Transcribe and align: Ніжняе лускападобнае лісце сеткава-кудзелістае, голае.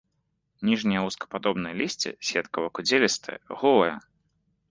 Ніжняе 0.67 1.01
лускападобнае 1.07 1.73
лісце 1.81 2.09
сеткава-кудзелістае, 2.29 3.37
голае. 3.65 3.93